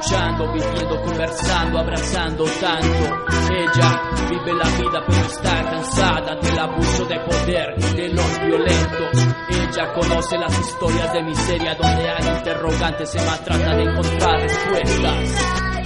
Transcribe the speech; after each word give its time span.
Calles, 0.00 0.10
escuchando, 0.10 0.52
viviendo, 0.52 1.02
conversando, 1.02 1.78
abrazando 1.78 2.44
tanto. 2.60 3.52
Ella 3.52 4.10
vive 4.28 4.52
la 4.54 4.64
vida 4.64 5.04
pero 5.06 5.26
está 5.26 5.62
cansada 5.70 6.36
del 6.36 6.58
abuso 6.58 7.04
de 7.04 7.20
poder 7.20 7.74
y 7.76 7.96
de 7.96 8.08
los 8.08 8.40
violentos. 8.40 9.36
Ella 9.50 9.92
conoce 9.92 10.38
las 10.38 10.58
historias 10.58 11.12
de 11.12 11.22
miseria 11.22 11.74
donde 11.74 12.08
hay 12.08 12.36
interrogantes, 12.38 13.14
Emma 13.14 13.36
trata 13.44 13.76
de 13.76 13.82
encontrar. 13.82 14.40
Respuestas 14.40 15.79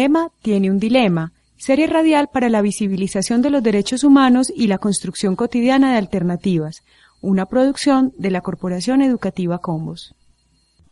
Emma 0.00 0.32
tiene 0.42 0.70
un 0.70 0.78
dilema, 0.78 1.32
serie 1.56 1.86
radial 1.86 2.28
para 2.32 2.48
la 2.48 2.62
visibilización 2.62 3.42
de 3.42 3.50
los 3.50 3.62
derechos 3.62 4.02
humanos 4.02 4.50
y 4.54 4.66
la 4.66 4.78
construcción 4.78 5.36
cotidiana 5.36 5.92
de 5.92 5.98
alternativas, 5.98 6.82
una 7.20 7.46
producción 7.46 8.12
de 8.16 8.30
la 8.30 8.40
Corporación 8.40 9.02
Educativa 9.02 9.58
Combos. 9.58 10.14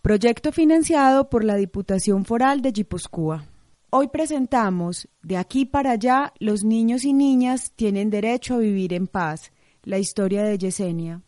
Proyecto 0.03 0.53
financiado 0.53 1.31
por 1.31 1.43
la 1.43 1.57
Diputación 1.57 2.25
Foral 2.25 2.61
de 2.61 2.73
Guipúzcoa. 2.73 3.45
Hoy 3.91 4.09
presentamos 4.09 5.09
De 5.23 5.39
aquí 5.39 5.65
para 5.65 5.93
allá, 5.93 6.35
los 6.39 6.63
niños 6.63 7.05
y 7.05 7.15
niñas 7.15 7.73
tienen 7.75 8.11
derecho 8.11 8.55
a 8.55 8.59
vivir 8.59 8.93
en 8.93 9.07
paz, 9.07 9.53
la 9.85 9.99
historia 9.99 10.45
de 10.45 10.59
Yesenia. 10.59 11.23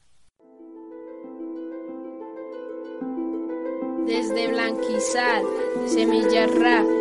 Desde 4.07 4.49
Blanquizar, 4.49 5.43
Semillarra. 5.87 6.83
Mi 6.83 7.00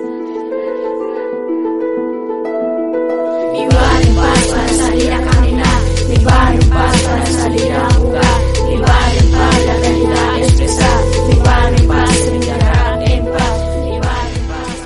salir 7.32 7.72
a 7.72 7.90
jugar, 7.94 8.42
mi 8.68 8.78
bar 8.78 9.16
en 9.18 9.32
paz 9.32 9.66
la 9.66 9.74
realidad 9.78 10.40
expresar, 10.40 11.04
mi 11.28 11.36
bar 11.36 11.74
en 11.74 11.88
paz 11.88 12.10
se 12.10 12.30
brindará 12.30 13.04
en 13.06 13.26
paz, 13.26 13.60
mi 13.84 14.00
bar 14.00 14.28
en 14.36 14.48
paz. 14.48 14.78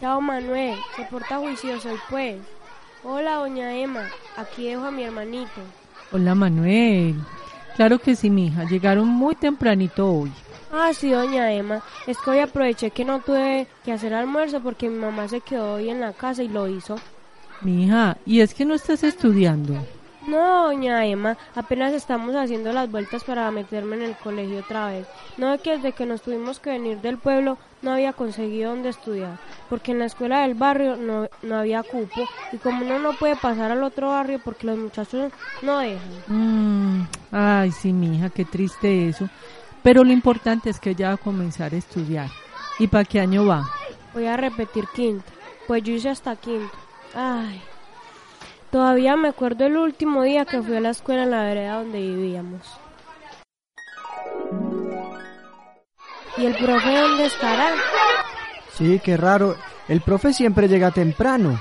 Chao 0.00 0.20
Manuel, 0.20 0.76
se 0.96 1.04
porta 1.04 1.38
juicioso 1.38 1.92
y 1.92 1.98
pues. 2.10 2.36
Hola 3.04 3.36
doña 3.36 3.74
Emma, 3.74 4.08
aquí 4.36 4.68
dejo 4.68 4.84
a 4.84 4.90
mi 4.90 5.04
hermanito. 5.04 5.60
Hola 6.12 6.34
Manuel. 6.34 7.14
Claro 7.76 8.00
que 8.00 8.16
sí, 8.16 8.28
mija. 8.28 8.64
Llegaron 8.64 9.06
muy 9.06 9.36
tempranito 9.36 10.10
hoy. 10.10 10.32
Ah, 10.72 10.90
sí, 10.92 11.10
doña 11.10 11.52
Emma, 11.52 11.80
es 12.08 12.18
que 12.18 12.30
hoy 12.30 12.40
aproveché 12.40 12.90
que 12.90 13.04
no 13.04 13.20
tuve 13.20 13.68
que 13.84 13.92
hacer 13.92 14.12
almuerzo 14.12 14.60
porque 14.60 14.88
mi 14.88 14.98
mamá 14.98 15.28
se 15.28 15.40
quedó 15.40 15.74
hoy 15.74 15.88
en 15.88 16.00
la 16.00 16.12
casa 16.12 16.42
y 16.42 16.48
lo 16.48 16.68
hizo. 16.68 16.96
Mija, 17.60 18.16
¿y 18.24 18.40
es 18.40 18.54
que 18.54 18.64
no 18.64 18.74
estás 18.74 19.02
estudiando? 19.02 19.74
No, 20.28 20.66
doña 20.66 21.06
Emma, 21.06 21.38
apenas 21.56 21.94
estamos 21.94 22.36
haciendo 22.36 22.70
las 22.72 22.90
vueltas 22.90 23.24
para 23.24 23.50
meterme 23.50 23.96
en 23.96 24.02
el 24.02 24.16
colegio 24.16 24.58
otra 24.58 24.88
vez. 24.88 25.06
No 25.38 25.54
es 25.54 25.62
que 25.62 25.76
desde 25.76 25.92
que 25.92 26.04
nos 26.04 26.20
tuvimos 26.20 26.60
que 26.60 26.70
venir 26.70 27.00
del 27.00 27.16
pueblo 27.16 27.56
no 27.80 27.92
había 27.92 28.12
conseguido 28.12 28.70
dónde 28.70 28.90
estudiar, 28.90 29.38
porque 29.70 29.92
en 29.92 30.00
la 30.00 30.04
escuela 30.04 30.40
del 30.40 30.54
barrio 30.54 30.96
no, 30.96 31.28
no 31.42 31.56
había 31.56 31.82
cupo 31.82 32.28
y 32.52 32.58
como 32.58 32.84
uno 32.84 32.98
no 32.98 33.14
puede 33.14 33.36
pasar 33.36 33.70
al 33.70 33.82
otro 33.82 34.10
barrio 34.10 34.38
porque 34.44 34.66
los 34.66 34.76
muchachos 34.76 35.32
no 35.62 35.78
dejan. 35.78 36.10
Mm, 36.26 37.08
ay, 37.32 37.72
sí, 37.72 37.92
mija, 37.94 38.28
qué 38.28 38.44
triste 38.44 39.08
eso. 39.08 39.30
Pero 39.82 40.04
lo 40.04 40.12
importante 40.12 40.68
es 40.68 40.78
que 40.78 40.94
ya 40.94 41.08
va 41.08 41.14
a 41.14 41.16
comenzar 41.16 41.72
a 41.72 41.76
estudiar. 41.76 42.28
¿Y 42.78 42.86
para 42.86 43.04
qué 43.04 43.20
año 43.20 43.46
va? 43.46 43.66
Voy 44.12 44.26
a 44.26 44.36
repetir 44.36 44.84
quinto, 44.94 45.24
pues 45.66 45.82
yo 45.82 45.94
hice 45.94 46.10
hasta 46.10 46.36
quinto. 46.36 46.76
Ay, 47.14 47.60
todavía 48.70 49.16
me 49.16 49.28
acuerdo 49.28 49.66
el 49.66 49.76
último 49.76 50.22
día 50.22 50.44
que 50.44 50.62
fui 50.62 50.76
a 50.76 50.80
la 50.80 50.90
escuela 50.90 51.24
en 51.24 51.30
la 51.30 51.42
vereda 51.42 51.78
donde 51.78 52.00
vivíamos. 52.00 52.78
¿Y 56.36 56.46
el 56.46 56.54
profe 56.54 57.00
dónde 57.00 57.26
estará? 57.26 57.72
Sí, 58.74 59.00
qué 59.02 59.16
raro. 59.16 59.56
El 59.88 60.02
profe 60.02 60.32
siempre 60.32 60.68
llega 60.68 60.90
temprano. 60.90 61.60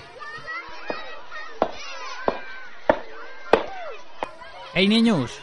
Hey 4.74 4.88
niños, 4.88 5.40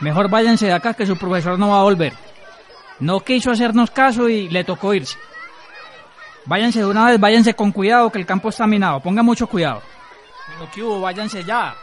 mejor 0.00 0.30
váyanse 0.30 0.66
de 0.66 0.72
acá 0.72 0.94
que 0.94 1.04
su 1.04 1.18
profesor 1.18 1.58
no 1.58 1.68
va 1.68 1.80
a 1.80 1.82
volver. 1.82 2.14
No 3.00 3.20
quiso 3.20 3.50
hacernos 3.50 3.90
caso 3.90 4.28
y 4.28 4.48
le 4.48 4.64
tocó 4.64 4.94
irse. 4.94 5.18
Váyanse 6.48 6.78
de 6.78 6.86
una 6.86 7.04
vez, 7.04 7.20
váyanse 7.20 7.52
con 7.52 7.72
cuidado 7.72 8.10
que 8.10 8.18
el 8.18 8.24
campo 8.24 8.48
está 8.48 8.66
minado. 8.66 9.00
Ponga 9.00 9.22
mucho 9.22 9.46
cuidado. 9.46 9.82
Pero 10.46 10.70
que 10.70 10.82
hubo, 10.82 11.00
váyanse 11.02 11.44
ya. 11.44 11.74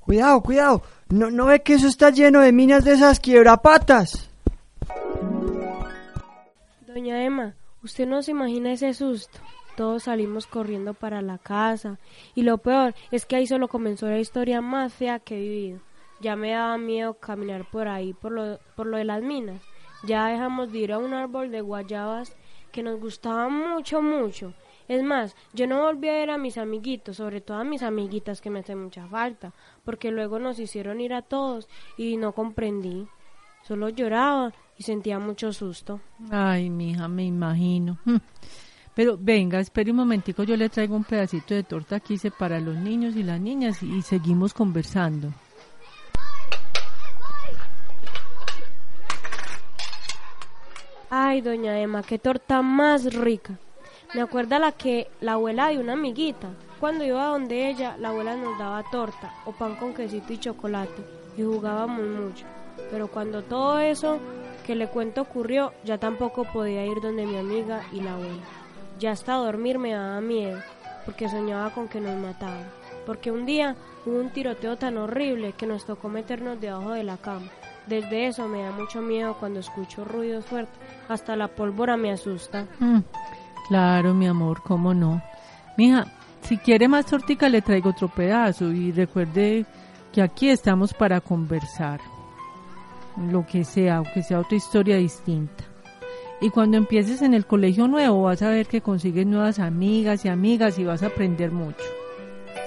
Cuidado, 0.00 0.42
cuidado. 0.42 0.82
¿No, 1.08 1.30
¿No 1.30 1.46
ve 1.46 1.62
que 1.62 1.74
eso 1.74 1.88
está 1.88 2.10
lleno 2.10 2.40
de 2.42 2.52
minas 2.52 2.84
de 2.84 2.92
esas 2.92 3.20
quiebrapatas? 3.20 4.28
Doña 6.86 7.24
Emma, 7.24 7.54
usted 7.82 8.06
no 8.06 8.20
se 8.20 8.32
imagina 8.32 8.72
ese 8.72 8.92
susto. 8.92 9.38
Todos 9.76 10.02
salimos 10.02 10.46
corriendo 10.46 10.92
para 10.92 11.22
la 11.22 11.38
casa 11.38 11.98
y 12.34 12.42
lo 12.42 12.58
peor 12.58 12.94
es 13.10 13.24
que 13.24 13.36
ahí 13.36 13.46
solo 13.46 13.68
comenzó 13.68 14.08
la 14.08 14.18
historia 14.18 14.60
más 14.60 14.92
fea 14.92 15.20
que 15.20 15.38
he 15.38 15.40
vivido. 15.40 15.80
Ya 16.20 16.36
me 16.36 16.50
daba 16.50 16.76
miedo 16.76 17.14
caminar 17.14 17.64
por 17.70 17.88
ahí 17.88 18.12
por 18.12 18.32
lo, 18.32 18.58
por 18.76 18.86
lo 18.86 18.98
de 18.98 19.04
las 19.04 19.22
minas. 19.22 19.62
Ya 20.04 20.26
dejamos 20.26 20.72
de 20.72 20.78
ir 20.78 20.92
a 20.92 20.98
un 20.98 21.14
árbol 21.14 21.50
de 21.50 21.60
guayabas 21.60 22.36
que 22.72 22.82
nos 22.82 23.00
gustaba 23.00 23.48
mucho, 23.48 24.00
mucho. 24.02 24.54
Es 24.88 25.02
más, 25.02 25.36
yo 25.52 25.66
no 25.66 25.82
volví 25.82 26.08
a 26.08 26.14
ver 26.14 26.30
a 26.30 26.38
mis 26.38 26.58
amiguitos, 26.58 27.18
sobre 27.18 27.40
todo 27.40 27.58
a 27.58 27.64
mis 27.64 27.82
amiguitas 27.82 28.40
que 28.40 28.50
me 28.50 28.60
hacen 28.60 28.82
mucha 28.82 29.06
falta, 29.06 29.52
porque 29.84 30.10
luego 30.10 30.38
nos 30.38 30.58
hicieron 30.58 31.00
ir 31.00 31.14
a 31.14 31.22
todos 31.22 31.68
y 31.96 32.16
no 32.16 32.32
comprendí. 32.32 33.06
Solo 33.62 33.88
lloraba 33.88 34.52
y 34.76 34.82
sentía 34.82 35.18
mucho 35.18 35.52
susto. 35.52 36.00
Ay, 36.30 36.70
mija, 36.70 37.06
me 37.06 37.24
imagino. 37.24 37.98
Mm. 38.04 38.16
Pero 38.94 39.16
venga, 39.16 39.60
espere 39.60 39.92
un 39.92 39.98
momentico, 39.98 40.42
yo 40.42 40.56
le 40.56 40.68
traigo 40.68 40.96
un 40.96 41.04
pedacito 41.04 41.54
de 41.54 41.62
torta 41.62 42.00
que 42.00 42.18
para 42.32 42.58
los 42.58 42.74
niños 42.74 43.14
y 43.14 43.22
las 43.22 43.40
niñas 43.40 43.82
y 43.82 44.02
seguimos 44.02 44.52
conversando. 44.52 45.32
Ay, 51.12 51.40
doña 51.40 51.76
Emma, 51.80 52.04
qué 52.04 52.20
torta 52.20 52.62
más 52.62 53.12
rica. 53.12 53.58
Me 54.14 54.22
acuerda 54.22 54.60
la 54.60 54.70
que 54.70 55.10
la 55.20 55.32
abuela 55.32 55.66
de 55.66 55.80
una 55.80 55.94
amiguita. 55.94 56.50
Cuando 56.78 57.02
iba 57.02 57.26
donde 57.26 57.68
ella, 57.68 57.96
la 57.98 58.10
abuela 58.10 58.36
nos 58.36 58.56
daba 58.60 58.84
torta 58.92 59.34
o 59.44 59.50
pan 59.50 59.74
con 59.74 59.92
quesito 59.92 60.32
y 60.32 60.38
chocolate 60.38 61.02
y 61.36 61.42
jugábamos 61.42 62.06
mucho. 62.06 62.46
Pero 62.92 63.08
cuando 63.08 63.42
todo 63.42 63.80
eso 63.80 64.20
que 64.64 64.76
le 64.76 64.86
cuento 64.86 65.22
ocurrió, 65.22 65.72
ya 65.82 65.98
tampoco 65.98 66.44
podía 66.44 66.86
ir 66.86 67.00
donde 67.00 67.26
mi 67.26 67.38
amiga 67.38 67.82
y 67.90 68.02
la 68.02 68.14
abuela. 68.14 68.44
Ya 69.00 69.10
hasta 69.10 69.34
dormir 69.34 69.80
me 69.80 69.94
daba 69.94 70.20
miedo, 70.20 70.60
porque 71.04 71.28
soñaba 71.28 71.70
con 71.70 71.88
que 71.88 72.00
nos 72.00 72.16
mataban. 72.20 72.70
Porque 73.04 73.32
un 73.32 73.46
día 73.46 73.74
hubo 74.06 74.16
un 74.16 74.30
tiroteo 74.30 74.76
tan 74.76 74.96
horrible 74.96 75.54
que 75.54 75.66
nos 75.66 75.84
tocó 75.84 76.08
meternos 76.08 76.60
debajo 76.60 76.92
de 76.92 77.02
la 77.02 77.16
cama. 77.16 77.50
Desde 77.90 78.28
eso 78.28 78.46
me 78.48 78.62
da 78.62 78.70
mucho 78.70 79.02
miedo 79.02 79.36
cuando 79.40 79.58
escucho 79.60 80.04
ruidos 80.04 80.46
fuertes. 80.46 80.78
Hasta 81.08 81.34
la 81.34 81.48
pólvora 81.48 81.96
me 81.96 82.12
asusta. 82.12 82.66
Mm, 82.78 83.00
Claro, 83.68 84.14
mi 84.14 84.26
amor, 84.26 84.62
cómo 84.64 84.94
no. 84.94 85.22
Mija, 85.76 86.06
si 86.42 86.56
quiere 86.58 86.88
más 86.88 87.06
tortica 87.06 87.48
le 87.48 87.62
traigo 87.62 87.90
otro 87.90 88.08
pedazo 88.08 88.70
y 88.72 88.90
recuerde 88.92 89.64
que 90.12 90.22
aquí 90.22 90.48
estamos 90.48 90.92
para 90.94 91.20
conversar. 91.20 92.00
Lo 93.30 93.44
que 93.46 93.64
sea, 93.64 93.96
aunque 93.98 94.22
sea 94.22 94.40
otra 94.40 94.56
historia 94.56 94.96
distinta. 94.96 95.64
Y 96.40 96.50
cuando 96.50 96.78
empieces 96.78 97.22
en 97.22 97.34
el 97.34 97.44
colegio 97.46 97.86
nuevo 97.86 98.22
vas 98.22 98.42
a 98.42 98.48
ver 98.50 98.66
que 98.66 98.80
consigues 98.80 99.26
nuevas 99.26 99.58
amigas 99.58 100.24
y 100.24 100.28
amigas 100.28 100.78
y 100.78 100.84
vas 100.84 101.02
a 101.02 101.06
aprender 101.08 101.50
mucho. 101.52 101.84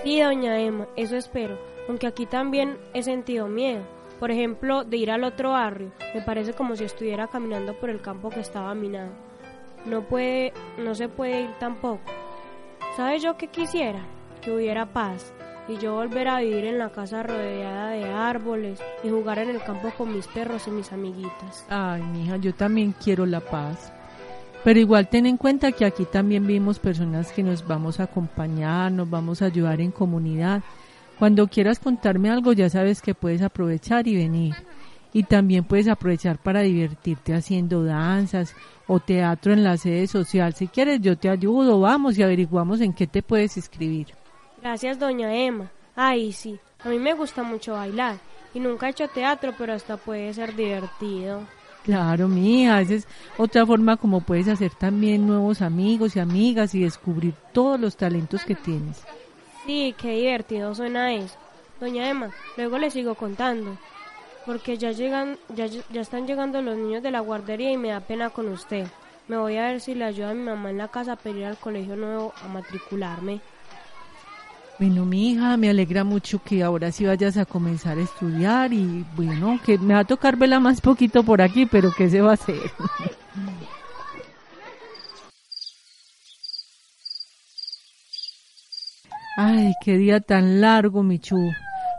Sí, 0.04 0.22
doña 0.22 0.60
Emma, 0.60 0.86
eso 0.96 1.16
espero. 1.18 1.58
Aunque 1.90 2.08
aquí 2.08 2.26
también 2.26 2.78
he 2.94 3.04
sentido 3.04 3.48
miedo. 3.48 3.82
Por 4.24 4.32
ejemplo, 4.32 4.86
de 4.86 4.96
ir 4.96 5.12
al 5.12 5.26
otro 5.26 5.52
barrio. 5.52 5.92
Me 6.16 6.22
parece 6.22 6.54
como 6.54 6.78
si 6.78 6.86
estuviera 6.86 7.28
caminando 7.28 7.74
por 7.74 7.90
el 7.90 8.00
campo 8.00 8.30
que 8.30 8.40
estaba 8.40 8.74
minado. 8.74 9.12
No 9.86 10.04
puede, 10.04 10.54
no 10.78 10.96
se 10.96 11.10
puede 11.10 11.42
ir 11.42 11.50
tampoco. 11.60 12.10
¿Sabes 12.96 13.22
yo 13.22 13.36
qué 13.36 13.48
quisiera? 13.50 14.00
Que 14.42 14.56
hubiera 14.56 14.86
paz 14.86 15.34
y 15.68 15.78
yo 15.78 15.96
volver 15.96 16.30
a 16.30 16.40
vivir 16.40 16.64
en 16.64 16.78
la 16.78 16.90
casa 16.90 17.22
rodeada 17.22 17.90
de 17.90 18.06
árboles 18.06 18.80
y 19.04 19.10
jugar 19.10 19.40
en 19.40 19.50
el 19.50 19.62
campo 19.62 19.92
con 19.98 20.16
mis 20.16 20.28
perros 20.28 20.70
y 20.70 20.72
mis 20.72 20.94
amiguitas. 20.94 21.66
Ay, 21.68 22.02
mija, 22.04 22.38
yo 22.38 22.54
también 22.54 22.96
quiero 23.04 23.26
la 23.26 23.42
paz. 23.42 23.92
Pero 24.64 24.80
igual 24.80 25.10
ten 25.10 25.26
en 25.26 25.36
cuenta 25.36 25.74
que 25.74 25.84
aquí 25.84 26.06
también 26.06 26.48
vimos 26.48 26.80
personas 26.80 27.34
que 27.34 27.44
nos 27.44 27.68
vamos 27.68 28.00
a 28.00 28.04
acompañar, 28.04 28.90
nos 28.90 29.10
vamos 29.10 29.42
a 29.42 29.48
ayudar 29.48 29.82
en 29.82 29.92
comunidad. 29.92 30.64
Cuando 31.24 31.48
quieras 31.48 31.80
contarme 31.80 32.30
algo 32.30 32.52
ya 32.52 32.70
sabes 32.70 33.02
que 33.02 33.16
puedes 33.16 33.42
aprovechar 33.42 34.10
y 34.10 34.18
venir. 34.18 34.56
Y 35.14 35.24
también 35.24 35.64
puedes 35.64 35.88
aprovechar 35.88 36.38
para 36.38 36.60
divertirte 36.60 37.34
haciendo 37.34 37.86
danzas 37.86 38.54
o 38.88 39.00
teatro 39.00 39.54
en 39.54 39.64
la 39.64 39.78
sede 39.78 40.06
social. 40.08 40.54
Si 40.54 40.68
quieres 40.68 41.00
yo 41.00 41.18
te 41.18 41.30
ayudo, 41.30 41.80
vamos 41.80 42.18
y 42.18 42.24
averiguamos 42.24 42.82
en 42.82 42.92
qué 42.92 43.08
te 43.08 43.24
puedes 43.24 43.56
inscribir. 43.56 44.08
Gracias, 44.62 45.00
doña 45.00 45.34
Emma. 45.34 45.72
Ay, 45.96 46.34
sí, 46.34 46.60
a 46.84 46.90
mí 46.90 47.00
me 47.00 47.14
gusta 47.14 47.42
mucho 47.42 47.72
bailar 47.72 48.18
y 48.54 48.60
nunca 48.60 48.88
he 48.88 48.90
hecho 48.90 49.08
teatro, 49.08 49.54
pero 49.58 49.72
hasta 49.72 49.96
puede 49.96 50.34
ser 50.34 50.54
divertido. 50.58 51.48
Claro, 51.86 52.28
mía, 52.28 52.82
esa 52.82 52.96
es 52.96 53.08
otra 53.38 53.66
forma 53.66 53.96
como 53.96 54.20
puedes 54.20 54.50
hacer 54.50 54.72
también 54.74 55.26
nuevos 55.26 55.62
amigos 55.62 56.18
y 56.18 56.20
amigas 56.20 56.76
y 56.76 56.82
descubrir 56.82 57.34
todos 57.54 57.80
los 57.80 57.96
talentos 57.96 58.44
que 58.44 58.56
tienes. 58.56 59.06
Sí, 59.66 59.96
qué 59.98 60.12
divertido 60.12 60.76
suena 60.76 61.14
eso. 61.14 61.36
Doña 61.80 62.10
Emma, 62.10 62.32
luego 62.58 62.78
le 62.78 62.92
sigo 62.92 63.16
contando, 63.16 63.78
porque 64.46 64.78
ya 64.78 64.92
llegan, 64.92 65.38
ya, 65.56 65.66
ya 65.68 66.02
están 66.02 66.28
llegando 66.28 66.62
los 66.62 66.78
niños 66.78 67.02
de 67.04 67.12
la 67.12 67.22
guardería 67.22 67.72
y 67.72 67.78
me 67.78 67.90
da 67.90 68.00
pena 68.00 68.30
con 68.30 68.50
usted. 68.50 68.88
Me 69.28 69.38
voy 69.38 69.58
a 69.58 69.68
ver 69.68 69.80
si 69.80 69.96
le 69.96 70.06
ayuda 70.06 70.32
a 70.32 70.34
mi 70.34 70.44
mamá 70.44 70.70
en 70.70 70.78
la 70.78 70.90
casa 70.90 71.14
a 71.14 71.16
pedir 71.16 71.46
al 71.46 71.58
colegio 71.58 71.96
nuevo 71.96 72.34
a 72.44 72.48
matricularme. 72.48 73.40
Bueno, 74.80 75.06
mi 75.06 75.32
hija, 75.32 75.56
me 75.56 75.70
alegra 75.70 76.04
mucho 76.04 76.42
que 76.44 76.62
ahora 76.62 76.92
sí 76.92 77.06
vayas 77.06 77.38
a 77.38 77.46
comenzar 77.46 77.98
a 77.98 78.02
estudiar 78.02 78.74
y 78.74 79.06
bueno, 79.16 79.60
que 79.64 79.78
me 79.78 79.94
va 79.94 80.02
a 80.02 80.06
tocar 80.06 80.36
verla 80.36 80.60
más 80.60 80.82
poquito 80.82 81.24
por 81.24 81.42
aquí, 81.42 81.66
pero 81.66 81.94
¿qué 81.96 82.10
se 82.10 82.22
va 82.22 82.32
a 82.32 82.34
hacer? 82.34 82.60
Ay, 89.36 89.74
qué 89.82 89.98
día 89.98 90.20
tan 90.20 90.62
largo, 90.62 91.02
Michu. 91.02 91.52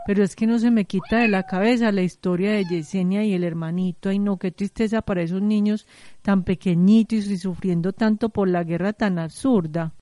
Pero 0.05 0.23
es 0.23 0.37
que 0.37 0.47
no 0.47 0.57
se 0.57 0.71
me 0.71 0.85
quita 0.85 1.17
de 1.17 1.27
la 1.27 1.43
cabeza 1.43 1.91
la 1.91 2.01
historia 2.01 2.51
de 2.51 2.63
Yesenia 2.63 3.25
y 3.25 3.33
el 3.33 3.43
hermanito. 3.43 4.07
Ay, 4.07 4.19
no, 4.19 4.37
qué 4.37 4.51
tristeza 4.51 5.01
para 5.01 5.21
esos 5.21 5.41
niños 5.41 5.85
tan 6.21 6.43
pequeñitos 6.43 7.27
y 7.27 7.37
sufriendo 7.37 7.91
tanto 7.91 8.29
por 8.29 8.47
la 8.47 8.63
guerra 8.63 8.93
tan 8.93 9.19
absurda. 9.19 9.93